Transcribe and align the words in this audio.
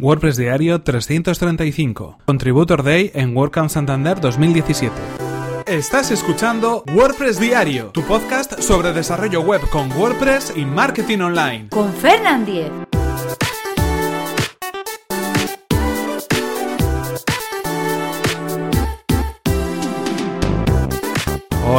WordPress 0.00 0.36
Diario 0.36 0.80
335. 0.80 2.18
Contributor 2.24 2.82
Day 2.82 3.10
en 3.14 3.36
WordCamp 3.36 3.68
Santander 3.68 4.18
2017. 4.20 4.94
Estás 5.66 6.10
escuchando 6.10 6.82
WordPress 6.94 7.38
Diario, 7.38 7.90
tu 7.92 8.02
podcast 8.02 8.60
sobre 8.60 8.92
desarrollo 8.92 9.42
web 9.42 9.60
con 9.70 9.92
WordPress 9.92 10.54
y 10.56 10.64
marketing 10.64 11.18
online. 11.18 11.68
Con 11.68 11.92
Fernand 11.92 12.46
Diez. 12.46 12.89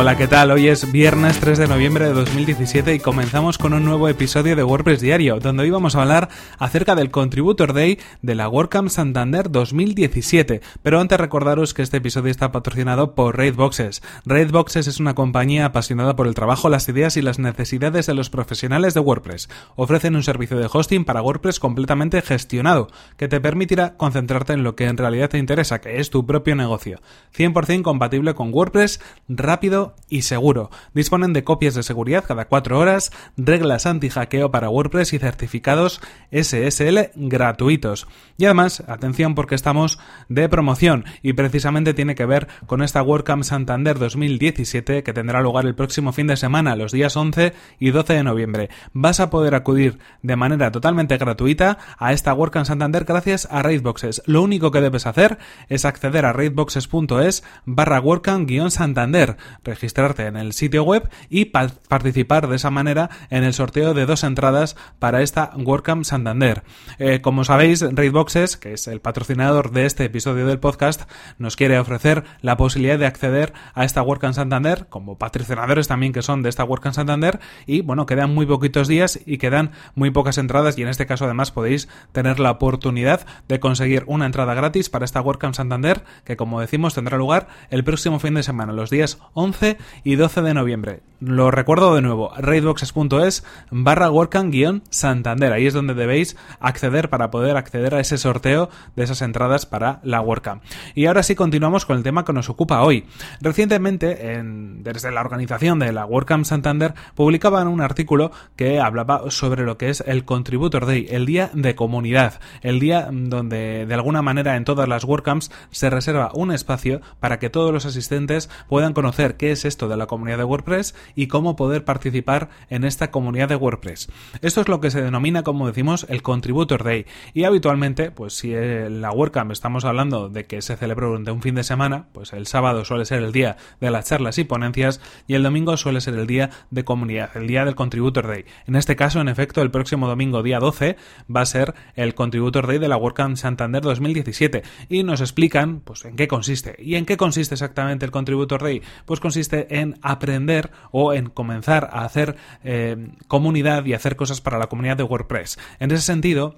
Hola, 0.01 0.17
¿qué 0.17 0.27
tal? 0.27 0.49
Hoy 0.49 0.67
es 0.67 0.91
viernes 0.91 1.39
3 1.39 1.59
de 1.59 1.67
noviembre 1.67 2.05
de 2.05 2.13
2017 2.13 2.95
y 2.95 2.99
comenzamos 2.99 3.59
con 3.59 3.73
un 3.73 3.85
nuevo 3.85 4.09
episodio 4.09 4.55
de 4.55 4.63
WordPress 4.63 4.99
Diario, 4.99 5.39
donde 5.39 5.61
hoy 5.61 5.69
vamos 5.69 5.95
a 5.95 6.01
hablar 6.01 6.29
acerca 6.57 6.95
del 6.95 7.11
Contributor 7.11 7.71
Day 7.71 7.99
de 8.23 8.33
la 8.33 8.49
WordCamp 8.49 8.89
Santander 8.89 9.51
2017. 9.51 10.61
Pero 10.81 10.99
antes 10.99 11.19
recordaros 11.19 11.75
que 11.75 11.83
este 11.83 11.97
episodio 11.97 12.31
está 12.31 12.51
patrocinado 12.51 13.13
por 13.13 13.37
Raidboxes. 13.37 14.01
Raidboxes 14.25 14.87
es 14.87 14.99
una 14.99 15.13
compañía 15.13 15.65
apasionada 15.65 16.15
por 16.15 16.25
el 16.25 16.33
trabajo, 16.33 16.67
las 16.67 16.89
ideas 16.89 17.15
y 17.15 17.21
las 17.21 17.37
necesidades 17.37 18.07
de 18.07 18.15
los 18.15 18.31
profesionales 18.31 18.95
de 18.95 19.01
WordPress. 19.01 19.49
Ofrecen 19.75 20.15
un 20.15 20.23
servicio 20.23 20.57
de 20.57 20.67
hosting 20.73 21.05
para 21.05 21.21
WordPress 21.21 21.59
completamente 21.59 22.23
gestionado, 22.23 22.87
que 23.17 23.27
te 23.27 23.39
permitirá 23.39 23.97
concentrarte 23.97 24.53
en 24.53 24.63
lo 24.63 24.75
que 24.75 24.85
en 24.85 24.97
realidad 24.97 25.29
te 25.29 25.37
interesa, 25.37 25.79
que 25.79 25.99
es 25.99 26.09
tu 26.09 26.25
propio 26.25 26.55
negocio. 26.55 27.01
100% 27.37 27.83
compatible 27.83 28.33
con 28.33 28.51
WordPress, 28.51 28.99
rápido 29.29 29.90
y 30.09 30.23
seguro. 30.23 30.69
Disponen 30.93 31.33
de 31.33 31.43
copias 31.43 31.75
de 31.75 31.83
seguridad 31.83 32.23
cada 32.27 32.45
4 32.45 32.77
horas, 32.77 33.11
reglas 33.37 33.85
anti-hackeo 33.85 34.51
para 34.51 34.69
WordPress 34.69 35.13
y 35.13 35.19
certificados 35.19 36.01
SSL 36.31 37.11
gratuitos. 37.15 38.07
Y 38.37 38.45
además, 38.45 38.83
atención 38.87 39.35
porque 39.35 39.55
estamos 39.55 39.99
de 40.29 40.49
promoción 40.49 41.05
y 41.21 41.33
precisamente 41.33 41.93
tiene 41.93 42.15
que 42.15 42.25
ver 42.25 42.47
con 42.65 42.81
esta 42.81 43.01
WordCamp 43.01 43.43
Santander 43.43 43.99
2017 43.99 45.03
que 45.03 45.13
tendrá 45.13 45.41
lugar 45.41 45.65
el 45.65 45.75
próximo 45.75 46.11
fin 46.11 46.27
de 46.27 46.37
semana, 46.37 46.75
los 46.75 46.91
días 46.91 47.15
11 47.15 47.53
y 47.79 47.91
12 47.91 48.13
de 48.13 48.23
noviembre. 48.23 48.69
Vas 48.93 49.19
a 49.19 49.29
poder 49.29 49.55
acudir 49.55 49.99
de 50.21 50.35
manera 50.35 50.71
totalmente 50.71 51.17
gratuita 51.17 51.77
a 51.97 52.13
esta 52.13 52.33
WordCamp 52.33 52.65
Santander 52.65 53.05
gracias 53.05 53.47
a 53.51 53.61
Raidboxes. 53.61 54.23
Lo 54.25 54.41
único 54.41 54.71
que 54.71 54.81
debes 54.81 55.05
hacer 55.05 55.37
es 55.69 55.85
acceder 55.85 56.25
a 56.25 56.33
raidboxes.es 56.33 57.43
barra 57.65 58.01
WordCamp-Santander 58.01 59.37
registrarte 59.81 60.27
en 60.27 60.37
el 60.37 60.53
sitio 60.53 60.83
web 60.83 61.09
y 61.27 61.45
participar 61.45 62.47
de 62.47 62.55
esa 62.55 62.69
manera 62.69 63.09
en 63.31 63.43
el 63.43 63.55
sorteo 63.55 63.95
de 63.95 64.05
dos 64.05 64.23
entradas 64.23 64.75
para 64.99 65.23
esta 65.23 65.53
WordCamp 65.57 66.03
Santander. 66.03 66.61
Eh, 66.99 67.21
como 67.21 67.43
sabéis, 67.43 67.81
Raidboxes, 67.81 68.57
que 68.57 68.73
es 68.73 68.87
el 68.87 69.01
patrocinador 69.01 69.71
de 69.71 69.87
este 69.87 70.05
episodio 70.05 70.45
del 70.45 70.59
podcast, 70.59 71.09
nos 71.39 71.55
quiere 71.55 71.79
ofrecer 71.79 72.25
la 72.41 72.57
posibilidad 72.57 72.99
de 72.99 73.07
acceder 73.07 73.53
a 73.73 73.83
esta 73.83 74.03
WordCamp 74.03 74.35
Santander, 74.35 74.85
como 74.87 75.17
patrocinadores 75.17 75.87
también 75.87 76.13
que 76.13 76.21
son 76.21 76.43
de 76.43 76.49
esta 76.49 76.63
WordCamp 76.63 76.93
Santander, 76.93 77.39
y 77.65 77.81
bueno, 77.81 78.05
quedan 78.05 78.35
muy 78.35 78.45
poquitos 78.45 78.87
días 78.87 79.19
y 79.25 79.39
quedan 79.39 79.71
muy 79.95 80.11
pocas 80.11 80.37
entradas 80.37 80.77
y 80.77 80.83
en 80.83 80.89
este 80.89 81.07
caso 81.07 81.25
además 81.25 81.49
podéis 81.49 81.89
tener 82.11 82.39
la 82.39 82.51
oportunidad 82.51 83.25
de 83.47 83.59
conseguir 83.59 84.03
una 84.05 84.27
entrada 84.27 84.53
gratis 84.53 84.91
para 84.91 85.05
esta 85.05 85.21
WordCamp 85.21 85.55
Santander, 85.55 86.03
que 86.23 86.37
como 86.37 86.61
decimos 86.61 86.93
tendrá 86.93 87.17
lugar 87.17 87.47
el 87.71 87.83
próximo 87.83 88.19
fin 88.19 88.35
de 88.35 88.43
semana, 88.43 88.73
los 88.73 88.91
días 88.91 89.17
11 89.33 89.70
y 90.03 90.15
12 90.15 90.41
de 90.41 90.53
noviembre. 90.53 91.01
Lo 91.21 91.51
recuerdo 91.51 91.93
de 91.93 92.01
nuevo, 92.01 92.33
raidboxes.es 92.35 93.43
barra 93.69 94.09
WordCamp-Santander. 94.09 95.53
Ahí 95.53 95.67
es 95.67 95.73
donde 95.75 95.93
debéis 95.93 96.35
acceder 96.59 97.11
para 97.11 97.29
poder 97.29 97.57
acceder 97.57 97.93
a 97.93 97.99
ese 97.99 98.17
sorteo 98.17 98.71
de 98.95 99.03
esas 99.03 99.21
entradas 99.21 99.67
para 99.67 99.99
la 100.01 100.19
WordCamp. 100.19 100.63
Y 100.95 101.05
ahora 101.05 101.21
sí 101.21 101.35
continuamos 101.35 101.85
con 101.85 101.97
el 101.97 102.01
tema 102.01 102.25
que 102.25 102.33
nos 102.33 102.49
ocupa 102.49 102.81
hoy. 102.81 103.05
Recientemente, 103.39 104.33
en, 104.33 104.81
desde 104.81 105.11
la 105.11 105.21
organización 105.21 105.77
de 105.77 105.91
la 105.91 106.07
WordCamp 106.07 106.43
Santander, 106.43 106.95
publicaban 107.13 107.67
un 107.67 107.81
artículo 107.81 108.31
que 108.55 108.79
hablaba 108.79 109.29
sobre 109.29 109.63
lo 109.63 109.77
que 109.77 109.89
es 109.89 110.03
el 110.07 110.25
Contributor 110.25 110.87
Day, 110.87 111.05
el 111.11 111.27
día 111.27 111.51
de 111.53 111.75
comunidad, 111.75 112.39
el 112.63 112.79
día 112.79 113.07
donde 113.11 113.85
de 113.85 113.93
alguna 113.93 114.23
manera 114.23 114.55
en 114.55 114.65
todas 114.65 114.89
las 114.89 115.03
WordCamps 115.03 115.51
se 115.69 115.91
reserva 115.91 116.31
un 116.33 116.51
espacio 116.51 116.99
para 117.19 117.37
que 117.37 117.51
todos 117.51 117.71
los 117.71 117.85
asistentes 117.85 118.49
puedan 118.67 118.93
conocer 118.93 119.37
qué 119.37 119.50
es 119.51 119.65
esto 119.65 119.87
de 119.87 119.97
la 119.97 120.07
comunidad 120.07 120.37
de 120.37 120.43
WordPress 120.43 120.95
y 121.15 121.27
cómo 121.27 121.55
poder 121.55 121.85
participar 121.85 122.49
en 122.69 122.83
esta 122.83 123.11
comunidad 123.11 123.49
de 123.49 123.55
WordPress. 123.55 124.09
Esto 124.41 124.61
es 124.61 124.67
lo 124.67 124.79
que 124.79 124.91
se 124.91 125.01
denomina, 125.01 125.43
como 125.43 125.67
decimos, 125.67 126.05
el 126.09 126.21
Contributor 126.21 126.83
Day. 126.83 127.05
Y 127.33 127.43
habitualmente, 127.43 128.11
pues 128.11 128.33
si 128.33 128.51
la 128.53 129.11
WordCamp 129.11 129.51
estamos 129.51 129.85
hablando 129.85 130.29
de 130.29 130.45
que 130.45 130.61
se 130.61 130.75
celebra 130.75 131.07
durante 131.07 131.31
un 131.31 131.41
fin 131.41 131.55
de 131.55 131.63
semana, 131.63 132.07
pues 132.13 132.33
el 132.33 132.47
sábado 132.47 132.85
suele 132.85 133.05
ser 133.05 133.23
el 133.23 133.31
día 133.31 133.57
de 133.79 133.91
las 133.91 134.07
charlas 134.07 134.37
y 134.37 134.43
ponencias 134.43 135.01
y 135.27 135.35
el 135.35 135.43
domingo 135.43 135.77
suele 135.77 136.01
ser 136.01 136.15
el 136.15 136.27
día 136.27 136.49
de 136.69 136.83
comunidad, 136.83 137.35
el 137.35 137.47
día 137.47 137.65
del 137.65 137.75
Contributor 137.75 138.27
Day. 138.27 138.45
En 138.67 138.75
este 138.75 138.95
caso, 138.95 139.21
en 139.21 139.27
efecto, 139.27 139.61
el 139.61 139.71
próximo 139.71 140.07
domingo, 140.07 140.43
día 140.43 140.59
12, 140.59 140.95
va 141.33 141.41
a 141.41 141.45
ser 141.45 141.73
el 141.95 142.15
Contributor 142.15 142.67
Day 142.67 142.79
de 142.79 142.87
la 142.87 142.97
WordCamp 142.97 143.37
Santander 143.37 143.81
2017 143.81 144.63
y 144.89 145.03
nos 145.03 145.21
explican 145.21 145.81
pues 145.81 146.05
en 146.05 146.15
qué 146.15 146.27
consiste. 146.27 146.75
¿Y 146.79 146.95
en 146.95 147.05
qué 147.05 147.17
consiste 147.17 147.55
exactamente 147.55 148.05
el 148.05 148.11
Contributor 148.11 148.61
Day? 148.61 148.81
Pues 149.05 149.19
consiste 149.19 149.40
en 149.51 149.97
aprender 150.01 150.71
o 150.91 151.13
en 151.13 151.29
comenzar 151.29 151.89
a 151.91 152.03
hacer 152.03 152.35
eh, 152.63 153.09
comunidad 153.27 153.85
y 153.85 153.93
hacer 153.93 154.15
cosas 154.15 154.41
para 154.41 154.59
la 154.59 154.67
comunidad 154.67 154.97
de 154.97 155.03
WordPress. 155.03 155.57
En 155.79 155.91
ese 155.91 156.03
sentido, 156.03 156.55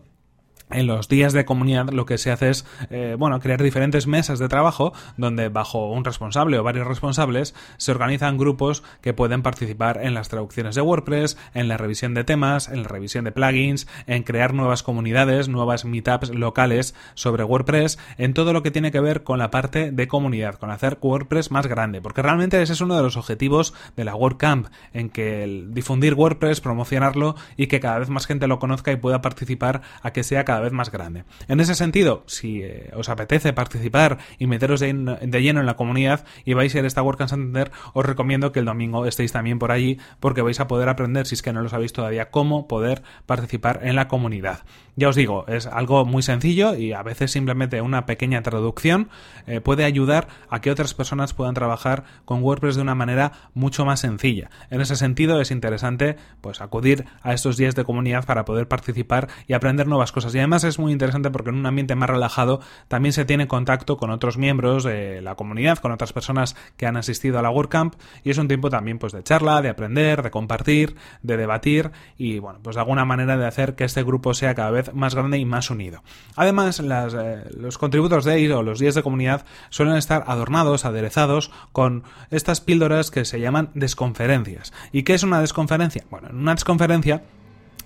en 0.73 0.87
los 0.87 1.07
días 1.07 1.33
de 1.33 1.45
comunidad 1.45 1.89
lo 1.89 2.05
que 2.05 2.17
se 2.17 2.31
hace 2.31 2.49
es 2.49 2.65
eh, 2.89 3.15
bueno 3.17 3.39
crear 3.39 3.61
diferentes 3.61 4.07
mesas 4.07 4.39
de 4.39 4.47
trabajo 4.47 4.93
donde 5.17 5.49
bajo 5.49 5.91
un 5.91 6.03
responsable 6.03 6.57
o 6.57 6.63
varios 6.63 6.87
responsables 6.87 7.55
se 7.77 7.91
organizan 7.91 8.37
grupos 8.37 8.83
que 9.01 9.13
pueden 9.13 9.41
participar 9.41 9.99
en 10.01 10.13
las 10.13 10.29
traducciones 10.29 10.75
de 10.75 10.81
WordPress, 10.81 11.37
en 11.53 11.67
la 11.67 11.77
revisión 11.77 12.13
de 12.13 12.23
temas, 12.23 12.69
en 12.69 12.83
la 12.83 12.87
revisión 12.87 13.25
de 13.25 13.31
plugins, 13.31 13.87
en 14.07 14.23
crear 14.23 14.53
nuevas 14.53 14.83
comunidades, 14.83 15.49
nuevas 15.49 15.85
meetups 15.85 16.29
locales 16.29 16.95
sobre 17.13 17.43
WordPress, 17.43 17.99
en 18.17 18.33
todo 18.33 18.53
lo 18.53 18.63
que 18.63 18.71
tiene 18.71 18.91
que 18.91 18.99
ver 18.99 19.23
con 19.23 19.39
la 19.39 19.51
parte 19.51 19.91
de 19.91 20.07
comunidad, 20.07 20.55
con 20.55 20.71
hacer 20.71 20.97
WordPress 21.01 21.51
más 21.51 21.67
grande, 21.67 22.01
porque 22.01 22.21
realmente 22.21 22.61
ese 22.61 22.73
es 22.73 22.81
uno 22.81 22.95
de 22.95 23.03
los 23.03 23.17
objetivos 23.17 23.73
de 23.95 24.05
la 24.05 24.15
WordCamp, 24.15 24.67
en 24.93 25.09
que 25.09 25.43
el 25.43 25.73
difundir 25.73 26.13
WordPress, 26.13 26.61
promocionarlo 26.61 27.35
y 27.57 27.67
que 27.67 27.79
cada 27.79 27.99
vez 27.99 28.09
más 28.09 28.25
gente 28.25 28.47
lo 28.47 28.59
conozca 28.59 28.91
y 28.91 28.97
pueda 28.97 29.21
participar 29.21 29.81
a 30.01 30.11
que 30.11 30.23
sea 30.23 30.45
cada 30.45 30.61
vez 30.63 30.73
más 30.73 30.91
grande. 30.91 31.25
En 31.47 31.59
ese 31.59 31.75
sentido, 31.75 32.23
si 32.25 32.63
eh, 32.63 32.91
os 32.95 33.09
apetece 33.09 33.53
participar 33.53 34.17
y 34.39 34.47
meteros 34.47 34.79
de, 34.79 34.93
lleno 35.41 35.59
en 35.59 35.65
la 35.65 35.75
comunidad 35.75 36.25
y 36.45 36.53
vais 36.53 36.73
a 36.73 36.79
ir 36.79 36.83
a 36.83 36.87
esta 36.87 37.03
WordCamp 37.03 37.29
Santander, 37.29 37.71
os 37.93 38.05
recomiendo 38.05 38.51
que 38.51 38.59
el 38.59 38.65
domingo 38.65 39.05
estéis 39.05 39.31
también 39.31 39.59
por 39.59 39.71
allí 39.71 39.99
porque 40.19 40.41
vais 40.41 40.59
a 40.59 40.67
poder 40.67 40.89
aprender, 40.89 41.27
si 41.27 41.35
es 41.35 41.41
que 41.41 41.53
no 41.53 41.61
lo 41.61 41.69
sabéis 41.69 41.93
todavía, 41.93 42.31
cómo 42.31 42.67
poder 42.67 43.03
participar 43.25 43.81
en 43.83 43.95
la 43.95 44.07
comunidad. 44.07 44.63
Ya 44.95 45.09
os 45.09 45.15
digo, 45.15 45.45
es 45.47 45.65
algo 45.65 46.05
muy 46.05 46.21
sencillo 46.21 46.75
y 46.75 46.93
a 46.93 47.01
veces 47.01 47.31
simplemente 47.31 47.81
una 47.81 48.05
pequeña 48.05 48.43
traducción 48.43 49.09
eh, 49.47 49.59
puede 49.59 49.85
ayudar 49.85 50.27
a 50.49 50.61
que 50.61 50.69
otras 50.69 50.93
personas 50.93 51.33
puedan 51.33 51.55
trabajar 51.55 52.03
con 52.25 52.43
WordPress 52.43 52.75
de 52.75 52.83
una 52.83 52.93
manera 52.93 53.31
mucho 53.55 53.85
más 53.85 54.01
sencilla. 54.01 54.51
En 54.69 54.81
ese 54.81 54.95
sentido 54.95 55.41
es 55.41 55.49
interesante 55.49 56.17
pues 56.41 56.61
acudir 56.61 57.05
a 57.23 57.33
estos 57.33 57.57
días 57.57 57.73
de 57.73 57.83
comunidad 57.83 58.25
para 58.25 58.45
poder 58.45 58.67
participar 58.67 59.29
y 59.47 59.53
aprender 59.53 59.87
nuevas 59.87 60.11
cosas. 60.11 60.35
Y 60.35 60.39
además 60.43 60.63
es 60.63 60.79
muy 60.79 60.91
interesante 60.91 61.31
porque 61.31 61.49
en 61.49 61.57
un 61.57 61.65
ambiente 61.65 61.95
más 61.95 62.09
relajado 62.09 62.59
también 62.87 63.13
se 63.13 63.25
tiene 63.25 63.47
contacto 63.47 63.97
con 63.97 64.11
otros 64.11 64.37
miembros 64.37 64.83
de 64.83 65.21
la 65.21 65.35
comunidad, 65.35 65.79
con 65.79 65.91
otras 65.91 66.13
personas 66.13 66.55
que 66.77 66.85
han 66.85 66.97
asistido 66.97 67.39
a 67.39 67.41
la 67.41 67.49
WordCamp 67.49 67.95
y 68.23 68.29
es 68.29 68.37
un 68.37 68.47
tiempo 68.47 68.69
también 68.69 68.99
pues 68.99 69.13
de 69.13 69.23
charla, 69.23 69.61
de 69.61 69.69
aprender, 69.69 70.21
de 70.21 70.31
compartir, 70.31 70.95
de 71.21 71.37
debatir 71.37 71.91
y 72.17 72.39
bueno, 72.39 72.59
pues 72.61 72.75
de 72.75 72.81
alguna 72.81 73.05
manera 73.05 73.37
de 73.37 73.47
hacer 73.47 73.75
que 73.75 73.85
este 73.85 74.03
grupo 74.03 74.33
sea 74.33 74.55
cada 74.55 74.71
vez 74.71 74.93
más 74.93 75.15
grande 75.15 75.37
y 75.37 75.45
más 75.45 75.69
unido. 75.69 76.03
Además, 76.35 76.79
eh, 76.79 77.43
los 77.57 77.77
contributos 77.77 78.25
de 78.25 78.33
o 78.53 78.63
los 78.63 78.79
días 78.79 78.95
de 78.95 79.03
comunidad 79.03 79.45
suelen 79.69 79.95
estar 79.95 80.23
adornados, 80.27 80.85
aderezados 80.85 81.51
con 81.71 82.03
estas 82.31 82.61
píldoras 82.61 83.11
que 83.11 83.25
se 83.25 83.39
llaman 83.39 83.69
desconferencias. 83.73 84.73
¿Y 84.91 85.03
qué 85.03 85.13
es 85.13 85.23
una 85.23 85.39
desconferencia? 85.39 86.03
Bueno, 86.09 86.29
en 86.29 86.37
una 86.37 86.55
desconferencia 86.55 87.23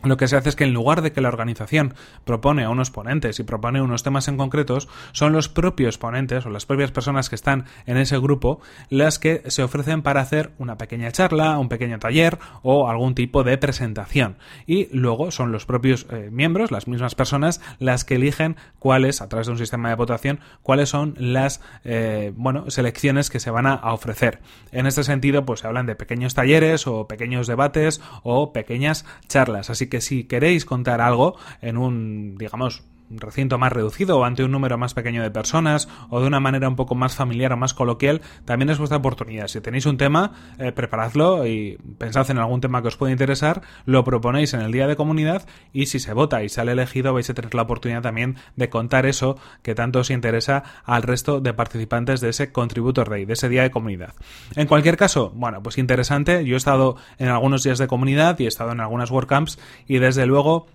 lo 0.04 0.18
que 0.18 0.28
se 0.28 0.36
hace 0.36 0.50
es 0.50 0.56
que 0.56 0.64
en 0.64 0.74
lugar 0.74 1.02
de 1.02 1.12
que 1.12 1.22
la 1.22 1.30
organización 1.30 1.94
propone 2.24 2.64
a 2.64 2.70
unos 2.70 2.92
ponentes 2.92 3.40
y 3.40 3.44
propone 3.44 3.82
unos 3.82 4.04
temas 4.04 4.28
en 4.28 4.38
concretos, 4.38 4.88
son 5.12 5.34
los 5.34 5.50
propios 5.50 5.98
ponentes 5.98 6.46
o 6.46 6.50
las 6.50 6.66
propias 6.66 6.92
personas 6.92 7.30
que 7.30 7.36
están 7.36 7.66
en 7.86 7.98
ese 7.98 8.18
grupo 8.20 8.60
las 8.90 9.20
que 9.20 9.44
se 9.48 9.64
ofrecen 9.64 10.02
para 10.02 10.22
hacer 10.22 10.52
una 10.58 10.78
pequeña 10.78 11.12
charla, 11.12 11.58
un 11.58 11.70
pequeño 11.70 12.00
taller 12.00 12.38
o 12.62 12.90
algún 12.90 13.16
tipo 13.16 13.44
de 13.44 13.58
presentación. 13.58 14.38
Y 14.66 14.88
luego 14.96 15.32
son 15.32 15.52
los 15.52 15.66
propios 15.66 16.06
eh, 16.12 16.30
miembros, 16.32 16.72
las 16.72 16.88
mismas 16.88 17.16
personas, 17.16 17.62
las 17.80 18.06
que 18.06 18.16
eligen 18.16 18.56
cuáles, 18.80 19.22
a 19.22 19.30
través 19.30 19.48
de 19.48 19.54
un 19.54 19.60
sistema 19.60 19.90
de 19.90 19.96
votación, 19.96 20.40
cuáles 20.62 20.90
son 20.90 21.16
las 21.18 21.62
eh, 21.84 22.34
bueno, 22.36 22.70
selecciones 22.70 23.30
que 23.30 23.40
se 23.40 23.52
van 23.52 23.66
a, 23.66 23.74
a 23.74 23.94
ofrecer. 23.94 24.40
En 24.72 24.86
este 24.86 25.04
sentido, 25.04 25.46
pues 25.46 25.62
se 25.62 25.68
hablan 25.68 25.86
de 25.86 25.96
pequeños 25.96 26.34
talleres 26.34 26.88
o 26.88 27.08
pequeños 27.08 27.48
debates 27.48 28.02
o 28.24 28.54
pequeñas 28.54 29.06
charlas. 29.28 29.70
Así 29.70 29.87
que 29.88 30.02
si 30.02 30.26
queréis 30.26 30.66
contar 30.66 31.02
algo 31.02 31.36
en 31.62 31.78
un, 31.78 32.38
digamos, 32.38 32.84
recinto 33.10 33.58
más 33.58 33.72
reducido 33.72 34.18
o 34.20 34.24
ante 34.24 34.44
un 34.44 34.52
número 34.52 34.78
más 34.78 34.94
pequeño 34.94 35.24
de 35.24 35.32
personas 35.32 35.88
o 36.10 36.20
de 36.22 36.28
una 36.28 36.40
manera 36.40 36.68
un 36.68 36.76
poco 36.76 36.96
más 36.96 37.16
familiar 37.16 37.54
o 37.54 37.58
más 37.58 37.74
coloquial, 37.74 38.22
también 38.46 38.70
es 38.70 38.78
vuestra 38.78 38.98
oportunidad. 38.98 39.48
Si 39.48 39.62
tenéis 39.62 39.86
un 39.86 39.98
tema, 39.98 40.34
eh, 40.58 40.72
preparadlo 40.72 41.48
y 41.48 41.78
pensad 41.98 42.30
en 42.32 42.38
algún 42.38 42.62
tema 42.62 42.82
que 42.82 42.90
os 42.90 42.98
pueda 42.98 43.12
interesar, 43.12 43.62
lo 43.86 44.04
proponéis 44.04 44.54
en 44.54 44.62
el 44.62 44.72
día 44.72 44.88
de 44.88 44.96
comunidad 44.96 45.48
y 45.74 45.88
si 45.88 46.00
se 46.00 46.14
vota 46.14 46.44
y 46.44 46.50
sale 46.50 46.74
elegido 46.74 47.14
vais 47.14 47.30
a 47.30 47.34
tener 47.34 47.54
la 47.56 47.64
oportunidad 47.64 48.02
también 48.02 48.38
de 48.56 48.70
contar 48.70 49.06
eso 49.06 49.38
que 49.62 49.76
tanto 49.76 50.00
os 50.00 50.10
interesa 50.10 50.64
al 50.84 51.04
resto 51.04 51.40
de 51.40 51.54
participantes 51.54 52.22
de 52.22 52.30
ese 52.30 52.52
Contributor 52.52 53.10
Day, 53.10 53.26
de 53.26 53.34
ese 53.34 53.50
día 53.50 53.64
de 53.64 53.72
comunidad. 53.72 54.14
En 54.56 54.68
cualquier 54.68 54.98
caso, 54.98 55.32
bueno, 55.36 55.62
pues 55.64 55.78
interesante. 55.78 56.46
Yo 56.46 56.56
he 56.56 56.58
estado 56.58 56.98
en 57.18 57.30
algunos 57.30 57.64
días 57.64 57.78
de 57.78 57.88
comunidad 57.88 58.40
y 58.40 58.46
he 58.46 58.48
estado 58.48 58.72
en 58.72 58.80
algunas 58.80 59.12
WordCamps 59.12 59.60
y 59.88 60.00
desde 60.00 60.26
luego 60.26 60.68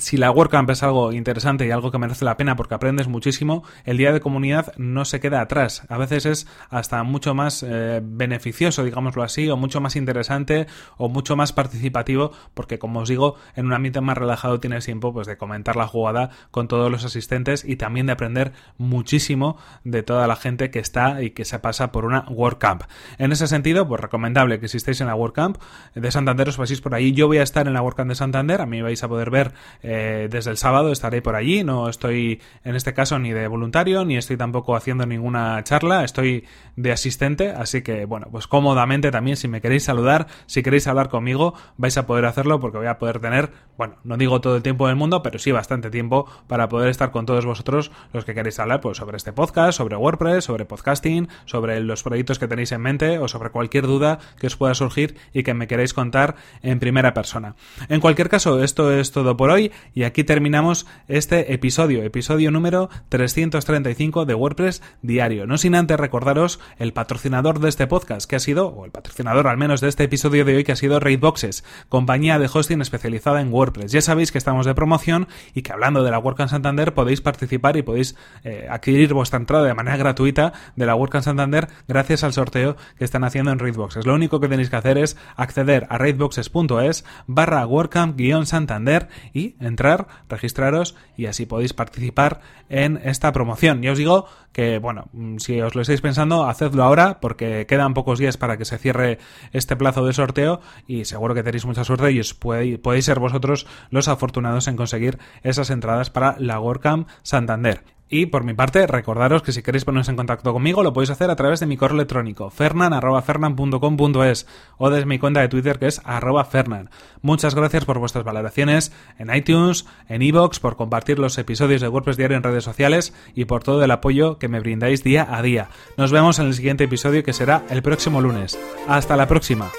si 0.00 0.16
la 0.16 0.30
WordCamp 0.30 0.68
es 0.70 0.82
algo 0.82 1.12
interesante 1.12 1.66
y 1.66 1.70
algo 1.70 1.90
que 1.90 1.98
merece 1.98 2.24
la 2.24 2.36
pena 2.36 2.56
porque 2.56 2.74
aprendes 2.74 3.08
muchísimo, 3.08 3.62
el 3.84 3.98
día 3.98 4.12
de 4.12 4.20
comunidad 4.20 4.72
no 4.76 5.04
se 5.04 5.20
queda 5.20 5.40
atrás. 5.40 5.82
A 5.88 5.98
veces 5.98 6.26
es 6.26 6.46
hasta 6.70 7.02
mucho 7.02 7.34
más 7.34 7.62
eh, 7.62 8.00
beneficioso, 8.02 8.84
digámoslo 8.84 9.22
así, 9.22 9.48
o 9.50 9.56
mucho 9.56 9.80
más 9.80 9.96
interesante 9.96 10.66
o 10.96 11.08
mucho 11.08 11.36
más 11.36 11.52
participativo 11.52 12.32
porque, 12.54 12.78
como 12.78 13.00
os 13.00 13.08
digo, 13.08 13.36
en 13.54 13.66
un 13.66 13.72
ambiente 13.72 14.00
más 14.00 14.16
relajado 14.16 14.58
tienes 14.60 14.84
tiempo 14.84 15.12
pues, 15.12 15.26
de 15.26 15.36
comentar 15.36 15.76
la 15.76 15.86
jugada 15.86 16.30
con 16.50 16.68
todos 16.68 16.90
los 16.90 17.04
asistentes 17.04 17.64
y 17.64 17.76
también 17.76 18.06
de 18.06 18.12
aprender 18.12 18.52
muchísimo 18.78 19.56
de 19.84 20.02
toda 20.02 20.26
la 20.26 20.36
gente 20.36 20.70
que 20.70 20.78
está 20.78 21.22
y 21.22 21.30
que 21.30 21.44
se 21.44 21.58
pasa 21.58 21.92
por 21.92 22.04
una 22.04 22.24
WordCamp. 22.28 22.82
En 23.18 23.32
ese 23.32 23.46
sentido, 23.46 23.86
pues 23.86 24.00
recomendable 24.00 24.60
que 24.60 24.68
si 24.68 24.78
estéis 24.78 25.00
en 25.00 25.06
la 25.06 25.14
WordCamp 25.14 25.58
de 25.94 26.10
Santander 26.10 26.48
os 26.48 26.56
paséis 26.56 26.80
por 26.80 26.94
ahí. 26.94 27.12
Yo 27.12 27.26
voy 27.26 27.38
a 27.38 27.42
estar 27.42 27.66
en 27.66 27.74
la 27.74 27.82
WordCamp 27.82 28.08
de 28.08 28.14
Santander, 28.14 28.60
a 28.60 28.66
mí 28.66 28.80
vais 28.82 29.02
a 29.02 29.08
poder 29.08 29.30
ver 29.30 29.52
eh, 29.82 29.89
desde 29.90 30.50
el 30.50 30.56
sábado 30.56 30.92
estaré 30.92 31.22
por 31.22 31.34
allí, 31.34 31.64
no 31.64 31.88
estoy 31.88 32.40
en 32.64 32.76
este 32.76 32.94
caso 32.94 33.18
ni 33.18 33.32
de 33.32 33.48
voluntario, 33.48 34.04
ni 34.04 34.16
estoy 34.16 34.36
tampoco 34.36 34.76
haciendo 34.76 35.06
ninguna 35.06 35.62
charla, 35.64 36.04
estoy 36.04 36.44
de 36.76 36.92
asistente, 36.92 37.50
así 37.50 37.82
que 37.82 38.04
bueno, 38.04 38.28
pues 38.30 38.46
cómodamente 38.46 39.10
también 39.10 39.36
si 39.36 39.48
me 39.48 39.60
queréis 39.60 39.84
saludar, 39.84 40.26
si 40.46 40.62
queréis 40.62 40.86
hablar 40.86 41.08
conmigo, 41.08 41.54
vais 41.76 41.96
a 41.96 42.06
poder 42.06 42.24
hacerlo 42.26 42.60
porque 42.60 42.78
voy 42.78 42.86
a 42.86 42.98
poder 42.98 43.20
tener, 43.20 43.50
bueno, 43.76 43.96
no 44.04 44.16
digo 44.16 44.40
todo 44.40 44.56
el 44.56 44.62
tiempo 44.62 44.86
del 44.86 44.96
mundo, 44.96 45.22
pero 45.22 45.38
sí 45.38 45.52
bastante 45.52 45.90
tiempo 45.90 46.26
para 46.46 46.68
poder 46.68 46.88
estar 46.88 47.10
con 47.10 47.26
todos 47.26 47.44
vosotros 47.44 47.90
los 48.12 48.24
que 48.24 48.34
queréis 48.34 48.58
hablar 48.58 48.80
pues 48.80 48.98
sobre 48.98 49.16
este 49.16 49.32
podcast, 49.32 49.78
sobre 49.78 49.96
WordPress, 49.96 50.44
sobre 50.44 50.64
podcasting, 50.64 51.28
sobre 51.44 51.80
los 51.80 52.02
proyectos 52.02 52.38
que 52.38 52.48
tenéis 52.48 52.72
en 52.72 52.80
mente 52.80 53.18
o 53.18 53.28
sobre 53.28 53.50
cualquier 53.50 53.86
duda 53.86 54.18
que 54.38 54.46
os 54.46 54.56
pueda 54.56 54.74
surgir 54.74 55.16
y 55.32 55.42
que 55.42 55.54
me 55.54 55.66
queréis 55.66 55.94
contar 55.94 56.36
en 56.62 56.78
primera 56.80 57.14
persona. 57.14 57.56
En 57.88 58.00
cualquier 58.00 58.28
caso, 58.28 58.62
esto 58.62 58.92
es 58.92 59.12
todo 59.12 59.36
por 59.36 59.50
hoy. 59.50 59.72
Y 59.94 60.04
aquí 60.04 60.24
terminamos 60.24 60.86
este 61.08 61.52
episodio, 61.52 62.02
episodio 62.02 62.50
número 62.50 62.90
335 63.08 64.24
de 64.24 64.34
WordPress 64.34 64.82
Diario. 65.02 65.46
No 65.46 65.58
sin 65.58 65.74
antes 65.74 65.98
recordaros 65.98 66.60
el 66.78 66.92
patrocinador 66.92 67.60
de 67.60 67.68
este 67.68 67.86
podcast, 67.86 68.28
que 68.28 68.36
ha 68.36 68.40
sido, 68.40 68.68
o 68.68 68.84
el 68.84 68.90
patrocinador 68.90 69.46
al 69.48 69.56
menos 69.56 69.80
de 69.80 69.88
este 69.88 70.04
episodio 70.04 70.44
de 70.44 70.56
hoy, 70.56 70.64
que 70.64 70.72
ha 70.72 70.76
sido 70.76 71.00
Raidboxes, 71.00 71.64
compañía 71.88 72.38
de 72.38 72.48
hosting 72.52 72.80
especializada 72.80 73.40
en 73.40 73.52
WordPress. 73.52 73.92
Ya 73.92 74.00
sabéis 74.00 74.32
que 74.32 74.38
estamos 74.38 74.66
de 74.66 74.74
promoción 74.74 75.28
y 75.54 75.62
que 75.62 75.72
hablando 75.72 76.02
de 76.02 76.10
la 76.10 76.18
WordCamp 76.18 76.50
Santander 76.50 76.94
podéis 76.94 77.20
participar 77.20 77.76
y 77.76 77.82
podéis 77.82 78.16
eh, 78.44 78.66
adquirir 78.70 79.14
vuestra 79.14 79.38
entrada 79.38 79.64
de 79.64 79.74
manera 79.74 79.96
gratuita 79.96 80.52
de 80.76 80.86
la 80.86 80.94
WordCamp 80.94 81.24
Santander 81.24 81.68
gracias 81.88 82.24
al 82.24 82.32
sorteo 82.32 82.76
que 82.98 83.04
están 83.04 83.24
haciendo 83.24 83.50
en 83.50 83.58
Raidboxes. 83.58 84.06
Lo 84.06 84.14
único 84.14 84.40
que 84.40 84.48
tenéis 84.48 84.70
que 84.70 84.76
hacer 84.76 84.98
es 84.98 85.16
acceder 85.36 85.86
a 85.90 85.98
raidboxes.es 85.98 87.04
barra 87.26 87.66
WordCamp-Santander 87.66 89.08
y 89.32 89.56
entrar, 89.60 90.06
registraros 90.28 90.96
y 91.16 91.26
así 91.26 91.46
podéis 91.46 91.72
participar 91.72 92.40
en 92.68 93.00
esta 93.04 93.32
promoción. 93.32 93.82
Ya 93.82 93.92
os 93.92 93.98
digo 93.98 94.26
que, 94.52 94.78
bueno, 94.78 95.08
mm, 95.12 95.38
si 95.38 95.60
os 95.60 95.74
lo 95.74 95.82
estáis 95.82 96.00
pensando, 96.00 96.44
hacedlo 96.46 96.82
ahora 96.82 97.20
porque 97.20 97.66
quedan 97.66 97.94
pocos 97.94 98.18
días 98.18 98.36
para 98.36 98.56
que 98.56 98.64
se 98.64 98.78
cierre 98.78 99.18
este 99.52 99.76
plazo 99.76 100.04
de 100.04 100.12
sorteo 100.12 100.60
y 100.86 101.04
seguro 101.04 101.34
que 101.34 101.42
tenéis 101.42 101.66
mucha 101.66 101.84
suerte 101.84 102.10
y 102.12 102.20
os 102.20 102.34
podéis, 102.34 103.04
ser 103.04 103.18
vosotros 103.18 103.66
los 103.90 104.08
afortunados 104.08 104.68
en 104.68 104.76
conseguir 104.76 105.18
esas 105.42 105.70
entradas 105.70 106.10
para 106.10 106.36
la 106.38 106.60
WordCamp 106.60 107.08
Santander. 107.22 107.99
Y 108.12 108.26
por 108.26 108.42
mi 108.42 108.54
parte, 108.54 108.88
recordaros 108.88 109.42
que 109.42 109.52
si 109.52 109.62
queréis 109.62 109.84
poneros 109.84 110.08
en 110.08 110.16
contacto 110.16 110.52
conmigo, 110.52 110.82
lo 110.82 110.92
podéis 110.92 111.10
hacer 111.10 111.30
a 111.30 111.36
través 111.36 111.60
de 111.60 111.66
mi 111.66 111.76
correo 111.76 111.94
electrónico, 111.94 112.50
fernan.fernan.com.es 112.50 114.48
o 114.78 114.90
desde 114.90 115.06
mi 115.06 115.20
cuenta 115.20 115.40
de 115.40 115.48
Twitter 115.48 115.78
que 115.78 115.86
es 115.86 116.02
fernan. 116.50 116.90
Muchas 117.22 117.54
gracias 117.54 117.84
por 117.84 118.00
vuestras 118.00 118.24
valoraciones 118.24 118.92
en 119.18 119.32
iTunes, 119.32 119.86
en 120.08 120.22
iVoox, 120.22 120.58
por 120.58 120.74
compartir 120.76 121.20
los 121.20 121.38
episodios 121.38 121.80
de 121.80 121.88
WordPress 121.88 122.16
Diario 122.16 122.36
en 122.36 122.42
redes 122.42 122.64
sociales 122.64 123.14
y 123.36 123.44
por 123.44 123.62
todo 123.62 123.84
el 123.84 123.90
apoyo 123.92 124.38
que 124.38 124.48
me 124.48 124.58
brindáis 124.58 125.04
día 125.04 125.28
a 125.30 125.40
día. 125.40 125.68
Nos 125.96 126.10
vemos 126.10 126.40
en 126.40 126.46
el 126.46 126.54
siguiente 126.54 126.84
episodio 126.84 127.22
que 127.22 127.32
será 127.32 127.62
el 127.70 127.80
próximo 127.82 128.20
lunes. 128.20 128.58
Hasta 128.88 129.16
la 129.16 129.28
próxima. 129.28 129.70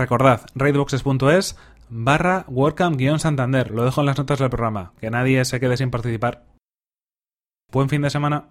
Recordad, 0.00 0.46
raidboxes.es 0.54 1.58
barra 1.90 2.46
WordCamp-Santander. 2.46 3.70
Lo 3.70 3.84
dejo 3.84 4.00
en 4.00 4.06
las 4.06 4.16
notas 4.16 4.38
del 4.38 4.48
programa. 4.48 4.94
Que 4.98 5.10
nadie 5.10 5.44
se 5.44 5.60
quede 5.60 5.76
sin 5.76 5.90
participar. 5.90 6.46
Buen 7.70 7.90
fin 7.90 8.00
de 8.00 8.08
semana. 8.08 8.48